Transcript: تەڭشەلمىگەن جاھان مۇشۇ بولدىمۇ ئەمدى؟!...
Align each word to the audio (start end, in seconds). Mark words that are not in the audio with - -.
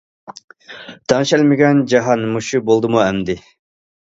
تەڭشەلمىگەن 1.13 1.83
جاھان 1.93 2.25
مۇشۇ 2.33 2.63
بولدىمۇ 2.71 3.03
ئەمدى؟!... 3.07 3.37